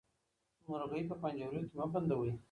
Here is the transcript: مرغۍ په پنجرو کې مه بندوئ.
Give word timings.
مرغۍ 0.69 1.01
په 1.09 1.15
پنجرو 1.21 1.59
کې 1.67 1.73
مه 1.77 1.85
بندوئ. 1.91 2.31